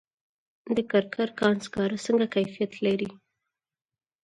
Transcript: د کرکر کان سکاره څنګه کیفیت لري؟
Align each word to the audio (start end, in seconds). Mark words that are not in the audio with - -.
د 0.75 0.77
کرکر 0.91 1.27
کان 1.39 1.55
سکاره 1.65 1.97
څنګه 2.05 2.25
کیفیت 2.35 2.71
لري؟ 2.85 3.09